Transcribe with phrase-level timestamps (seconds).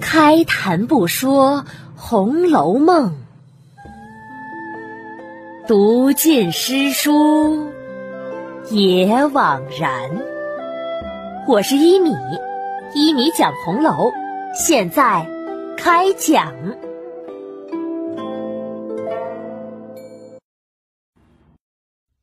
[0.00, 1.64] 开谈不说
[1.96, 3.12] 《红楼梦》，
[5.66, 7.70] 读尽诗书
[8.70, 10.10] 也枉然。
[11.48, 12.14] 我是一米，
[12.94, 14.10] 一米讲红楼，
[14.54, 15.26] 现在
[15.76, 16.54] 开讲。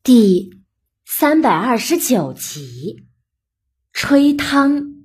[0.02, 0.62] 第
[1.04, 3.04] 三百二十九集，
[3.92, 4.97] 吹汤。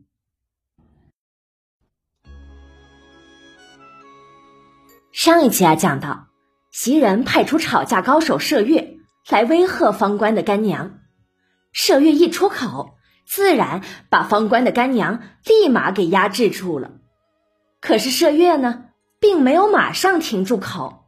[5.13, 6.25] 上一集啊，讲到
[6.71, 8.97] 袭人派出吵架高手麝月
[9.29, 11.01] 来威吓方官的干娘，
[11.71, 12.95] 麝月一出口，
[13.27, 16.93] 自然把方官的干娘立马给压制住了。
[17.79, 18.85] 可是麝月呢，
[19.19, 21.05] 并没有马上停住口，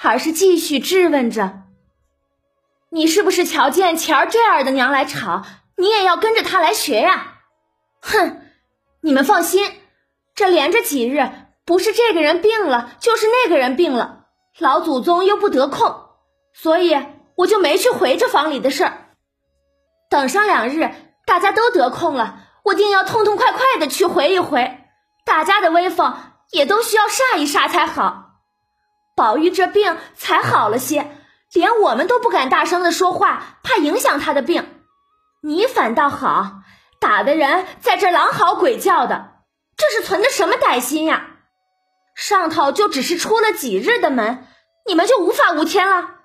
[0.00, 1.64] 而是继续质问着
[2.88, 5.44] ：“你是不是瞧见钱儿坠儿的娘来吵，
[5.76, 7.38] 你也要跟着她来学呀？”
[8.00, 8.42] 哼，
[9.00, 9.68] 你们放心，
[10.36, 11.28] 这连着几日。
[11.70, 14.24] 不是这个人病了，就是那个人病了，
[14.58, 16.08] 老祖宗又不得空，
[16.52, 17.00] 所以
[17.36, 19.14] 我就没去回这房里的事儿。
[20.10, 20.90] 等上两日，
[21.26, 24.80] 大家都得空了，我定要痛痛快快的去回一回，
[25.24, 26.16] 大家的威风
[26.50, 28.40] 也都需要煞一煞才好。
[29.14, 31.16] 宝玉这病才好了些，
[31.52, 34.82] 连我们都不敢大声的说话，怕影响他的病。
[35.40, 36.62] 你反倒好，
[36.98, 39.34] 打的人在这狼嚎鬼叫的，
[39.76, 41.28] 这是存的什么歹心呀？
[42.20, 44.46] 上头就只是出了几日的门，
[44.86, 46.16] 你们就无法无天了，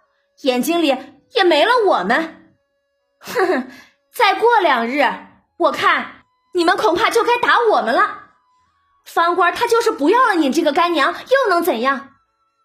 [0.42, 0.90] 眼睛里
[1.32, 2.54] 也没了我们。
[3.20, 3.72] 哼哼，
[4.14, 5.06] 再过两日，
[5.58, 8.24] 我看你们恐怕就该打我们了。
[9.06, 12.10] 方官他就是不要了你这个干娘，又能怎样？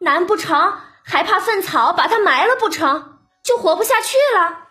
[0.01, 3.21] 难不成还怕粪草把他埋了不成？
[3.45, 4.67] 就活不下去了？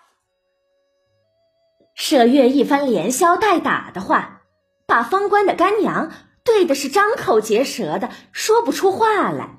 [1.97, 4.41] 麝月一番连消带打的话，
[4.85, 6.11] 把方官的干娘。
[6.49, 9.51] 对的是张口结舌的，说不出话来。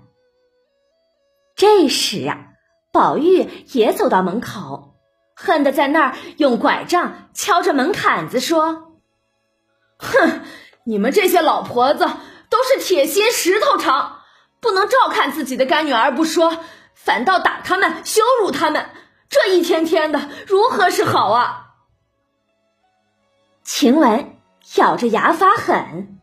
[1.55, 2.49] 这时啊，
[2.93, 4.97] 宝玉也走到门口，
[5.37, 8.99] 恨得在那儿用拐杖敲着门槛子说
[9.99, 10.41] ：“哼，
[10.85, 12.09] 你们这些老婆子
[12.49, 14.23] 都是铁心石头肠，
[14.61, 16.59] 不能照看自己的干女儿不说，
[16.95, 18.91] 反倒打他们、羞辱他们，
[19.29, 21.69] 这一天天的如何是好啊？”
[23.63, 24.41] 晴雯
[24.75, 26.17] 咬着牙发狠。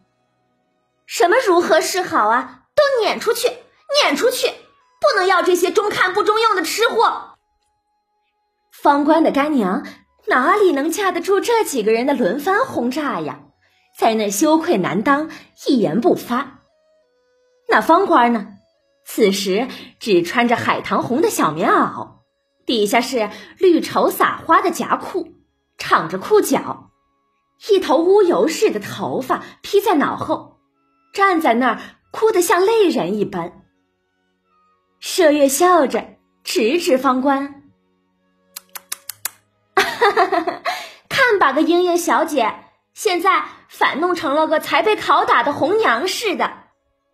[1.07, 2.66] 什么如何是好啊？
[2.75, 3.47] 都撵出去，
[4.03, 4.47] 撵出去！
[5.00, 7.38] 不能要这些中看不中用的吃货。
[8.72, 9.88] 方官的干娘
[10.28, 13.40] 哪里能架得住这几个人的轮番轰炸呀？
[13.97, 15.29] 在那羞愧难当，
[15.66, 16.59] 一言不发。
[17.69, 18.47] 那方官呢？
[19.06, 19.69] 此时
[20.00, 22.18] 只穿着海棠红的小棉袄，
[22.66, 25.29] 底下是绿绸撒花的夹裤，
[25.78, 26.91] 敞着裤脚，
[27.69, 30.56] 一头乌油似的头发披在脑后。
[31.18, 31.80] 站在那儿，
[32.12, 33.64] 哭得像泪人一般。
[35.02, 36.10] 麝月笑着
[36.44, 37.64] 指指方官
[41.10, 42.54] ：“看把个莺莺小姐，
[42.94, 46.66] 现在反弄成了个才被拷打的红娘似的。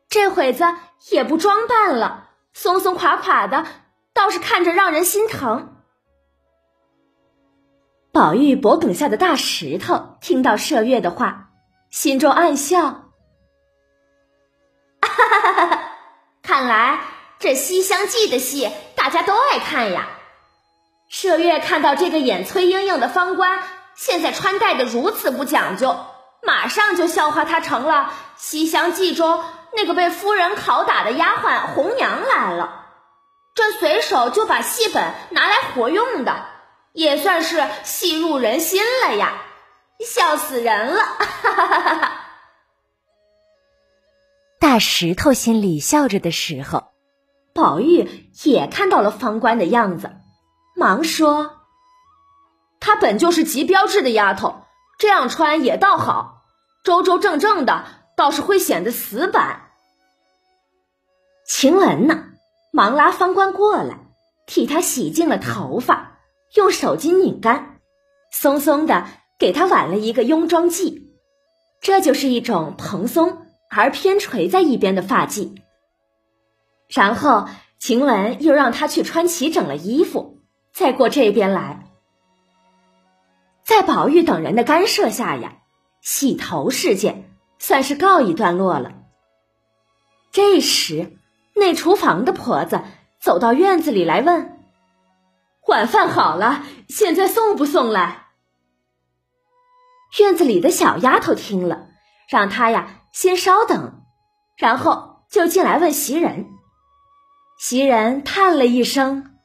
[0.10, 0.66] 这会子
[1.10, 3.66] 也不装扮了，松松垮垮的，
[4.14, 5.78] 倒是看着让人心疼。”
[8.12, 11.52] 宝玉脖梗下的大石头听到麝月的话，
[11.90, 13.13] 心中暗笑。
[16.54, 17.00] 看来
[17.40, 20.08] 这《西厢记》的戏大家都爱看呀。
[21.12, 23.64] 麝月看到这个演崔莺莺的方官
[23.96, 25.98] 现在穿戴的如此不讲究，
[26.44, 27.94] 马上就笑话他成了
[28.38, 29.44] 《西厢记》中
[29.76, 32.86] 那个被夫人拷打的丫鬟红娘来了。
[33.56, 36.46] 这随手就把戏本拿来活用的，
[36.92, 39.42] 也算是戏入人心了呀！
[40.06, 41.02] 笑死人了！
[41.02, 42.13] 哈哈哈哈哈。
[44.74, 46.86] 大石头心里笑着的时候，
[47.54, 48.10] 宝玉
[48.44, 50.10] 也看到了方官的样子，
[50.76, 51.60] 忙说
[52.82, 54.64] ：“她本就是极标致的丫头，
[54.98, 56.42] 这样穿也倒好，
[56.84, 57.86] 周周正正的，
[58.18, 59.68] 倒是会显得死板。”
[61.46, 62.24] 晴雯呢，
[62.72, 64.00] 忙拉方官过来，
[64.48, 66.18] 替他洗净了头发，
[66.56, 67.78] 用手巾拧干，
[68.32, 69.06] 松松的
[69.38, 71.12] 给他挽了一个雍妆髻，
[71.80, 73.43] 这就是一种蓬松。
[73.76, 75.56] 而偏垂在一边的发髻，
[76.88, 77.48] 然后
[77.80, 80.40] 晴雯又让他去穿齐整了衣服，
[80.72, 81.88] 再过这边来。
[83.64, 85.58] 在宝玉等人的干涉下呀，
[86.02, 88.94] 洗头事件算是告一段落了。
[90.32, 91.18] 这时，
[91.56, 92.82] 那厨房的婆子
[93.20, 94.60] 走到院子里来问
[95.68, 98.28] ：“晚饭好了，现在送不送来？”
[100.20, 101.88] 院子里的小丫头听了。
[102.30, 104.04] 让她呀先稍等，
[104.58, 106.50] 然后就进来问袭人。
[107.60, 109.38] 袭人叹了一声：“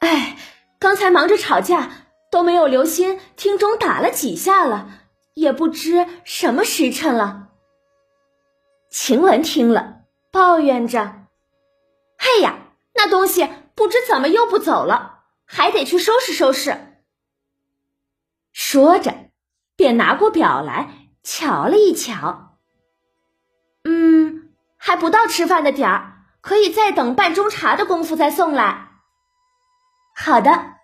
[0.00, 0.36] 哎，
[0.78, 1.90] 刚才忙着吵架，
[2.30, 4.90] 都没有留心听钟打了几下了，
[5.32, 7.48] 也不知什么时辰了。”
[8.92, 11.24] 晴雯听了，抱怨着
[12.18, 12.58] ：“嘿呀，
[12.94, 17.00] 那东西不知怎么又不走了，还得去收拾收拾。”
[18.52, 19.30] 说着，
[19.74, 22.58] 便拿过表来瞧了一瞧。
[23.82, 26.12] 嗯，还不到吃饭的点儿。
[26.40, 28.90] 可以再等半钟茶的功夫再送来。
[30.14, 30.74] 好的，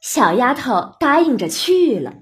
[0.00, 2.14] 小丫头答应着去了。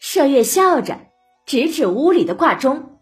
[0.00, 0.98] 麝月笑着
[1.44, 2.98] 指指屋里的挂钟，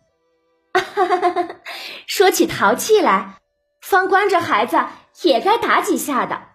[2.09, 3.39] 说起淘气来，
[3.81, 4.77] 方官这孩子
[5.23, 6.49] 也该打几下的。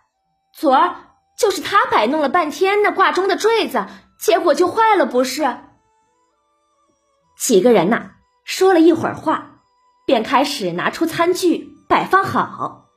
[0.53, 0.95] 昨儿
[1.37, 3.85] 就是他摆弄了半天那挂钟的坠子，
[4.19, 5.57] 结果就坏了，不是？
[7.39, 8.11] 几个人呐，
[8.43, 9.55] 说了一会儿话。
[10.05, 12.87] 便开始拿出餐具摆放好。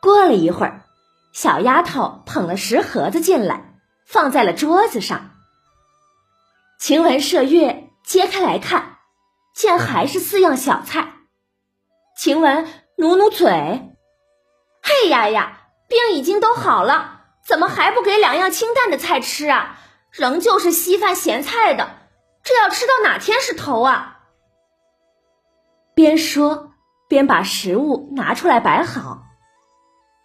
[0.00, 0.86] 过了一会儿，
[1.34, 3.74] 小丫头捧了食盒子进来，
[4.06, 5.32] 放在了桌子上。
[6.78, 8.96] 晴雯、麝月揭开来看，
[9.54, 11.12] 见还是四样小菜。
[12.16, 12.66] 晴雯
[12.96, 13.46] 努努嘴
[14.82, 19.78] ：“嘿呀呀，病已经都好了，怎么还不给两样清淡的菜吃啊？
[20.10, 21.99] 仍旧是稀饭咸菜的，
[22.42, 24.18] 这要吃到哪天是头啊？”
[25.94, 26.72] 边说
[27.08, 29.24] 边把食物拿出来摆好，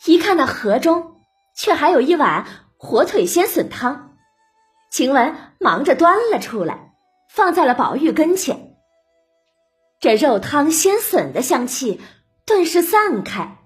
[0.06, 1.21] 一看那盒中
[1.53, 2.45] 却还有一碗
[2.77, 4.15] 火腿鲜笋汤，
[4.91, 6.94] 晴雯忙着端了出来，
[7.29, 8.77] 放在了宝玉跟前。
[10.00, 12.00] 这肉汤鲜笋的香气
[12.45, 13.57] 顿时散开，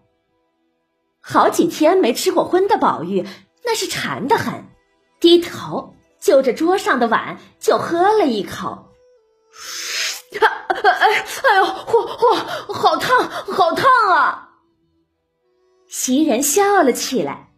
[1.20, 3.28] 好几天没吃过荤的宝玉
[3.66, 4.66] 那是馋得很，
[5.20, 8.86] 低头就着桌上的碗就喝了一口。
[10.40, 14.50] 哎，哎呦，嚯嚯，好烫，好烫啊！
[15.88, 17.50] 袭人笑了起来，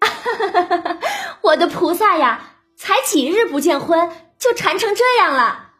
[1.40, 5.70] 我的菩萨呀，才几日不见荤，就馋成这样了。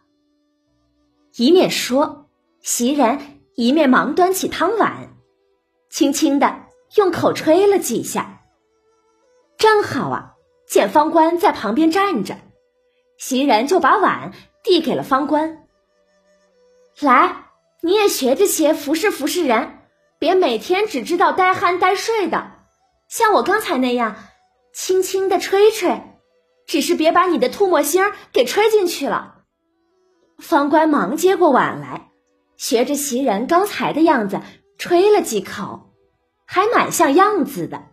[1.36, 2.28] 一面说，
[2.62, 5.14] 袭人一面忙端起汤碗，
[5.90, 6.66] 轻轻的
[6.96, 8.40] 用口吹了几下。
[9.58, 10.32] 正好啊，
[10.70, 12.36] 见方官在旁边站着，
[13.18, 14.30] 袭人就把碗
[14.62, 15.66] 递给了方官。
[17.00, 17.46] 来，
[17.82, 19.80] 你也学着些，服侍服侍人，
[20.20, 22.52] 别每天只知道呆憨呆睡的。
[23.08, 24.14] 像我刚才那样，
[24.72, 26.02] 轻轻的吹吹，
[26.68, 29.38] 只是别把你的吐沫星儿给吹进去了。
[30.38, 32.12] 方官忙接过碗来，
[32.56, 34.40] 学着袭人刚才的样子
[34.78, 35.90] 吹了几口，
[36.46, 37.86] 还蛮像样子的。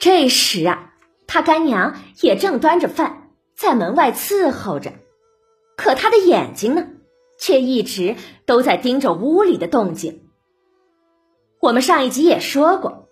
[0.00, 0.94] 这时啊，
[1.26, 4.94] 他干娘也正端着饭在门外伺候着。
[5.76, 6.86] 可他的眼睛呢，
[7.38, 8.16] 却一直
[8.46, 10.22] 都在盯着屋里的动静。
[11.60, 13.10] 我们上一集也说过，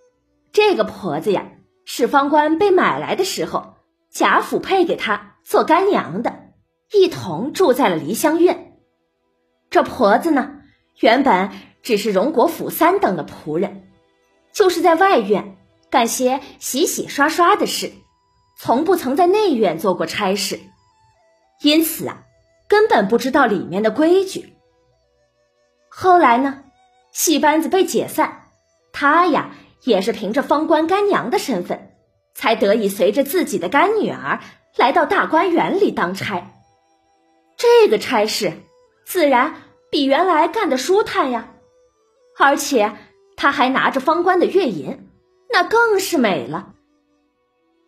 [0.50, 1.46] 这个婆子呀，
[1.84, 3.74] 是方官被买来的时候，
[4.10, 6.34] 贾府配给她做干娘的，
[6.94, 8.78] 一同住在了梨香院。
[9.68, 10.62] 这婆子呢，
[11.00, 11.50] 原本
[11.82, 13.90] 只是荣国府三等的仆人，
[14.54, 15.57] 就是在外院
[15.90, 17.92] 干些洗洗刷刷的事，
[18.58, 20.60] 从不曾在内院做过差事，
[21.62, 22.24] 因此啊。
[22.70, 24.52] 根本不知道里面的规矩。
[25.88, 26.64] 后来呢，
[27.12, 28.42] 戏班子被解散，
[28.92, 29.52] 他呀
[29.84, 31.92] 也是凭着方官干娘的身份，
[32.34, 34.40] 才得以随着自己的干女儿
[34.76, 36.60] 来到大观园里当差。
[37.56, 38.52] 这个差事
[39.06, 39.54] 自然
[39.90, 41.48] 比原来干的舒坦呀，
[42.38, 42.92] 而且
[43.38, 45.07] 他还拿着方官的月银，
[45.50, 46.74] 那更是美了。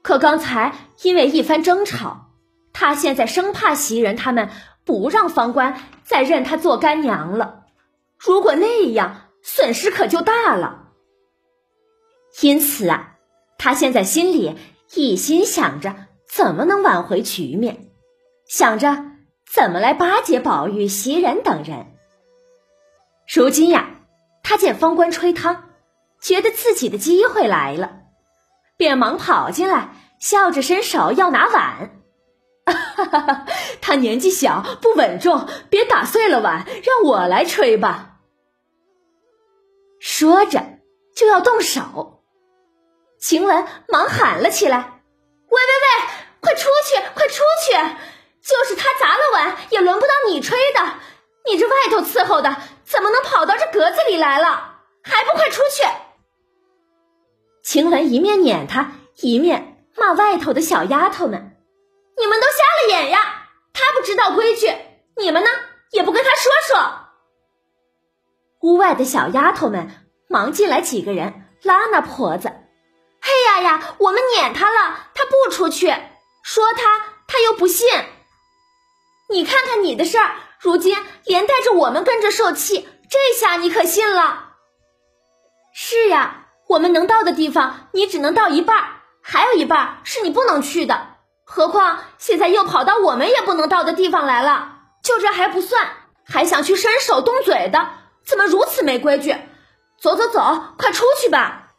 [0.02, 2.30] 可刚才因为一番争吵，
[2.72, 4.50] 他现在生怕袭人他们。
[4.82, 7.66] 不让方官再认她做干娘了，
[8.18, 10.88] 如果那样，损失可就大了。
[12.40, 13.16] 因此啊，
[13.56, 14.56] 他现在心里
[14.94, 15.94] 一心想着
[16.28, 17.90] 怎么能挽回局面，
[18.48, 19.04] 想着
[19.46, 21.94] 怎么来巴结宝玉、袭人等人。
[23.32, 24.00] 如今呀，
[24.42, 25.69] 他见方官吹汤，
[26.20, 27.90] 觉得自己的机会来了，
[28.76, 31.96] 便忙跑进来，笑着伸手要拿碗。
[32.66, 33.46] 哈哈哈，
[33.80, 38.18] 他年纪小，不稳重，别打碎了碗，让我来吹吧。
[39.98, 40.62] 说着
[41.16, 42.22] 就要动手，
[43.18, 45.00] 晴雯忙喊了起来
[45.48, 46.08] ：“喂喂喂，
[46.40, 47.72] 快出去，快出去！
[48.42, 50.94] 就是他砸了碗，也轮不到你吹的。
[51.46, 54.76] 你这外头伺候的，怎么能跑到这格子里来了？
[55.02, 55.82] 还不快出去！”
[57.62, 61.56] 晴雯一面撵他，一面骂外头的小丫头们。
[62.18, 63.48] 你们都瞎了眼呀！
[63.72, 64.74] 他不知道规矩，
[65.16, 65.50] 你们呢
[65.90, 67.06] 也不跟他说说。
[68.60, 69.88] 屋外的小丫头们
[70.28, 72.52] 忙进来，几个人拉那婆子
[73.22, 75.86] ：“嘿呀呀，我们撵他了，他不出去，
[76.42, 77.88] 说他他又不信。
[79.30, 84.56] 你看看你的事儿，如今连带着我们跟着受气，这下你可信了？
[85.72, 86.39] 是呀，
[86.70, 88.76] 我们能到的地方你只能到一半，
[89.20, 91.16] 还有一半是你不能去的。
[91.44, 95.88] 何况现在又跑到我们也不能到的地方来了，就这还不算，
[96.24, 97.90] 还想去伸手动嘴的。”
[98.24, 99.34] 怎么如此没规矩？
[100.00, 100.40] 走走走，
[100.78, 101.72] 快出去吧！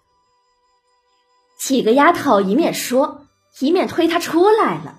[1.58, 3.28] 几个丫头一面说，
[3.60, 4.96] 一面推他出来了。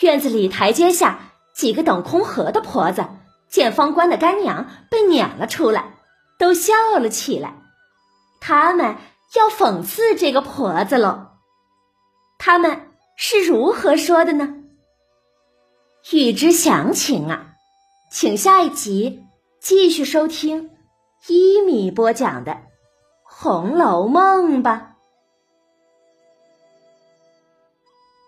[0.00, 1.20] 院子里台阶下，
[1.54, 3.06] 几个等空盒的婆子
[3.48, 5.98] 见方官的干娘被撵了出来，
[6.38, 7.54] 都笑了起来。
[8.40, 8.96] 他们
[9.36, 11.28] 要讽刺这个婆子喽。
[12.38, 14.56] 他们是如何说的呢？
[16.12, 17.54] 欲知详情啊，
[18.10, 19.24] 请下一集。
[19.60, 20.70] 继续收听
[21.26, 22.52] 一米播讲的
[23.22, 24.96] 《红楼梦》吧。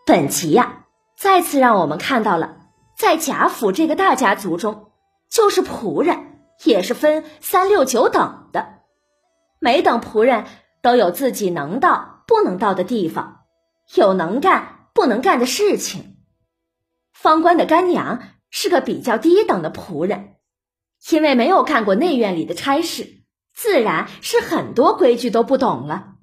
[0.05, 0.85] 本集呀，
[1.17, 2.59] 再次让我们看到了，
[2.99, 4.93] 在贾府这个大家族中，
[5.31, 8.82] 就是仆人也是分三六九等的，
[9.63, 10.45] 每等仆人
[10.83, 13.45] 都有自己能到不能到的地方，
[13.95, 16.17] 有能干不能干的事情。
[17.13, 20.35] 方官的干娘是个比较低等的仆人。
[21.11, 23.23] 因为没有干过内院里的差事，
[23.55, 26.15] 自然是很多规矩都不懂了。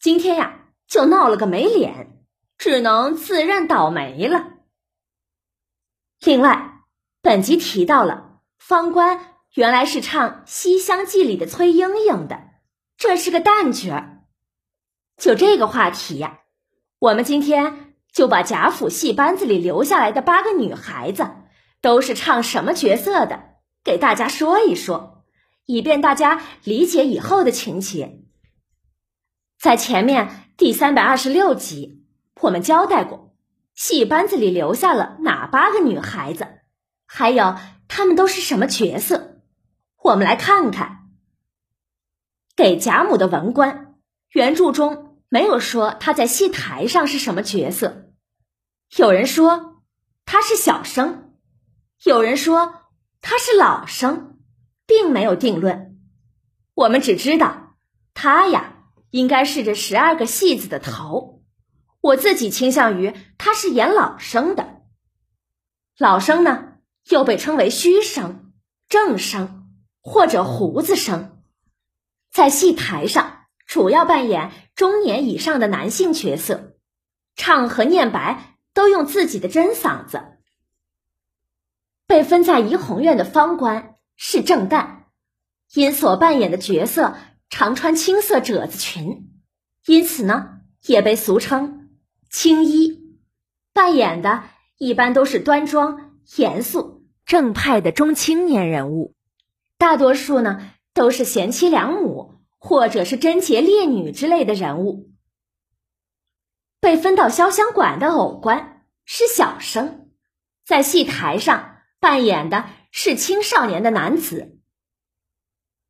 [0.00, 2.24] 今天呀，就闹了个没脸，
[2.58, 4.46] 只能自认倒霉了。
[6.24, 6.82] 另外，
[7.20, 12.40] 本集提到了方官原来是唱《西厢记》里的崔莺莺的，
[13.02, 14.20] 这是个旦角。
[15.16, 16.38] 就这个话题呀，
[17.00, 21.28] 我们今天就把贾府戏班子里留下来的八个女孩子
[21.80, 23.56] 都是唱什么角色的。
[23.82, 25.24] 给大家说一说，
[25.66, 28.20] 以便大家理解以后的情节。
[29.58, 32.06] 在前面第三百二十六集，
[32.42, 33.34] 我们交代过，
[33.74, 36.46] 戏班子里留下了哪八个女孩子，
[37.04, 37.56] 还有
[37.88, 39.40] 她们都是什么角色。
[40.04, 41.01] 我们来看看，
[42.56, 43.94] 给贾母的文官，
[44.30, 48.10] 原著中没有说她在戏台上是什么角色。
[48.96, 49.82] 有人说
[50.24, 51.34] 她是小生，
[52.04, 52.78] 有人说。
[53.24, 54.40] 他是老生，
[54.84, 55.96] 并没有定论。
[56.74, 57.76] 我们只知道
[58.14, 58.78] 他呀，
[59.10, 61.44] 应该是这十二个戏子的头。
[62.00, 64.82] 我自己倾向于他是演老生的。
[65.96, 66.78] 老生呢，
[67.10, 68.52] 又被称为虚生、
[68.88, 69.70] 正生
[70.02, 71.31] 或者胡子生，
[72.32, 76.76] 在戏台上主要扮演中年以上的男性角色，
[77.36, 80.22] 唱和念白都用自己的真嗓子。
[82.06, 85.04] 被分在怡红院的方官是正旦，
[85.74, 87.16] 因所扮演的角色
[87.50, 89.30] 常穿青色褶子裙，
[89.86, 91.90] 因此呢也被俗称
[92.30, 93.18] 青衣。
[93.74, 94.44] 扮演的
[94.78, 99.14] 一般都是端庄、严肃、正派的中青年人物，
[99.76, 105.10] 大多数呢都是贤妻良母或者是贞洁烈女之类的人物。
[106.80, 110.10] 被分到潇湘馆的偶官是小生，
[110.64, 111.70] 在戏台上。
[112.00, 114.58] 扮演的是青少年的男子，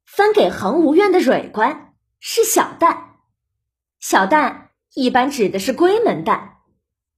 [0.05, 3.13] 分给恒芜院的蕊官是小旦，
[3.99, 6.57] 小旦一般指的是闺门旦，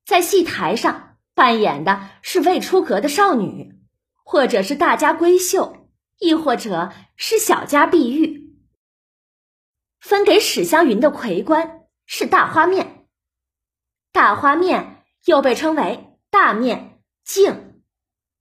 [0.06, 3.74] 在戏台上扮演的是未出阁的少女，
[4.22, 5.83] 或者是大家闺秀，
[6.18, 8.54] 亦或者是小家碧玉。
[10.00, 13.06] 分给史湘云的魁官是大花面，
[14.12, 17.82] 大花面又被称为大面镜。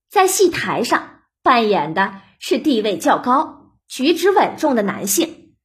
[0.09, 5.55] 在戏台上扮演的是地位较高、举止稳重的男性，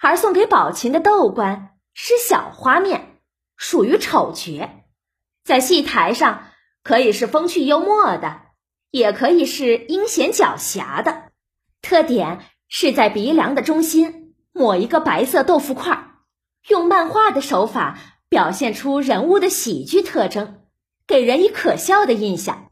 [0.00, 3.20] 而送给宝琴的豆官是小花面，
[3.56, 4.84] 属于丑角，
[5.42, 6.52] 在戏台上
[6.82, 8.42] 可以是风趣幽默的，
[8.90, 11.30] 也可以是阴险狡黠的，
[11.82, 16.10] 特点是在鼻梁的中心抹一个白色豆腐块，
[16.68, 20.62] 用漫画的手法表现出人物的喜剧特征，
[21.06, 22.70] 给人以可笑的印象。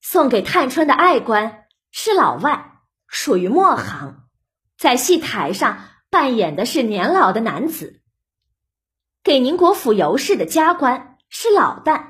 [0.00, 4.24] 送给探春的爱官是老外，属于末行，
[4.76, 5.78] 在戏台上
[6.10, 8.00] 扮演的是年老的男子。
[9.22, 12.04] 给宁国府尤氏的家官是老旦，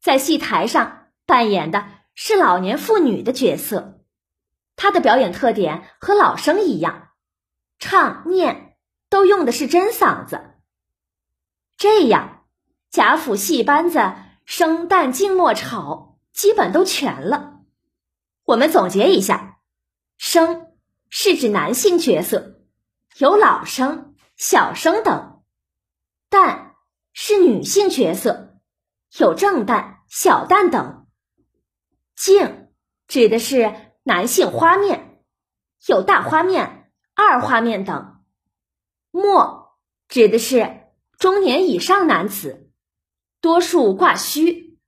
[0.00, 1.84] 在戏台上扮演的
[2.20, 4.00] 是老年妇女的角色。
[4.74, 7.10] 她的表演特点和老生一样，
[7.78, 8.76] 唱念
[9.08, 10.40] 都用的是真嗓子。
[11.76, 12.44] 这样，
[12.90, 14.00] 贾府戏班子
[14.44, 17.60] 生旦净末丑基本都全了。
[18.42, 19.60] 我们总结一下：
[20.16, 20.72] 生
[21.08, 22.62] 是指男性角色，
[23.18, 25.44] 有老生、小生等；
[26.28, 26.72] 旦
[27.12, 28.58] 是女性角色，
[29.18, 30.97] 有正旦、小旦等；
[32.18, 32.68] 净
[33.06, 33.72] 指的是
[34.02, 35.22] 男性花面，
[35.86, 38.24] 有大花面、二花面等；
[39.12, 42.72] 末指的是中年以上男子，
[43.40, 44.80] 多数挂须，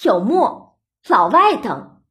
[0.00, 0.78] 有末、
[1.08, 2.04] 老外等。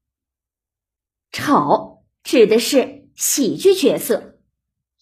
[1.32, 4.40] 丑指的是喜剧角色，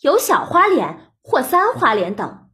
[0.01, 2.51] 有小花脸或三花脸等。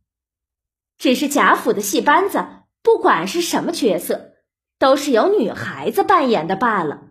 [0.97, 2.45] 只是贾府的戏班子，
[2.81, 4.35] 不管是什么角色，
[4.77, 7.08] 都是由女孩子扮演的罢了。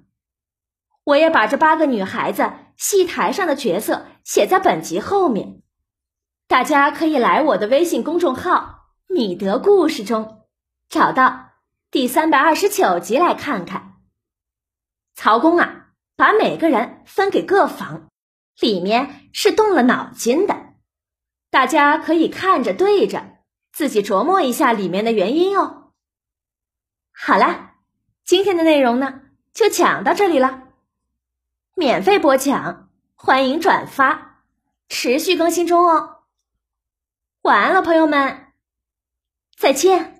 [1.09, 5.63] 我也把这八个女孩子戏台上的角色写在本集后面，
[6.47, 10.43] 大家可以来我的微信公众号“米德故事”中
[10.91, 11.53] 找到
[11.91, 13.95] 第三百二十九集来看看。
[15.15, 18.11] 曹公啊，把每个人分给各房，
[18.61, 20.75] 里面是动了脑筋的，
[21.51, 23.39] 大家可以看着对着，
[23.73, 25.93] 自己琢磨一下里面的原因哦。
[27.15, 27.71] 好了，
[28.27, 29.23] 今天的内容呢
[29.55, 30.65] 就讲到这里了。
[31.79, 34.43] 免费播讲，欢迎转发，
[34.89, 36.23] 持续更新中哦。
[37.43, 38.49] 晚安了，朋友们，
[39.57, 40.18] 再见。